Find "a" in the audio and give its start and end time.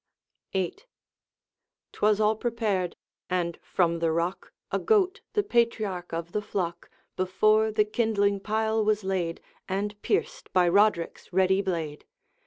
4.71-4.79